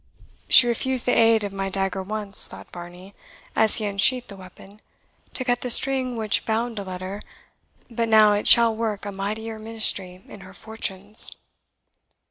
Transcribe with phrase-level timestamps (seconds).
[0.49, 3.13] "She refused the aid of my dagger once," thought Varney,
[3.55, 4.81] as he unsheathed the weapon,
[5.35, 7.21] "to cut the string which bound a letter,
[7.87, 11.35] but now it shall work a mightier ministry in her fortunes."